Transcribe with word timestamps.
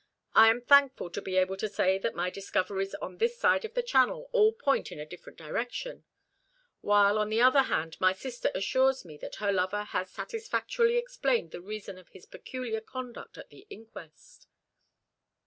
I 0.33 0.49
am 0.49 0.61
thankful 0.61 1.11
to 1.11 1.21
be 1.21 1.35
able 1.37 1.57
to 1.57 1.69
say 1.69 1.99
that 1.99 2.15
my 2.15 2.31
discoveries 2.31 2.95
on 2.95 3.17
this 3.19 3.37
side 3.37 3.63
of 3.65 3.75
the 3.75 3.83
Channel 3.83 4.29
all 4.31 4.51
point 4.51 4.91
in 4.91 4.97
a 4.99 5.05
different 5.05 5.37
direction, 5.37 6.05
while 6.79 7.19
on 7.19 7.29
the 7.29 7.39
other 7.39 7.61
hand 7.61 8.01
my 8.01 8.11
sister 8.11 8.49
assures 8.55 9.05
me 9.05 9.15
that 9.17 9.35
her 9.35 9.51
lover 9.53 9.83
has 9.83 10.09
satisfactorily 10.09 10.97
explained 10.97 11.51
the 11.51 11.61
reason 11.61 11.99
of 11.99 12.07
his 12.07 12.25
peculiar 12.25 12.81
conduct 12.81 13.37
at 13.37 13.49
the 13.51 13.67
inquest." 13.69 14.47